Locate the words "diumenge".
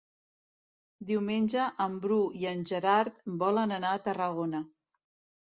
1.11-1.65